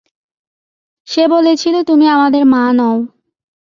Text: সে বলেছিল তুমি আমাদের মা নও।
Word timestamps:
সে 1.07 1.23
বলেছিল 1.27 1.75
তুমি 1.83 2.05
আমাদের 2.07 2.43
মা 2.45 2.63
নও। 2.73 2.95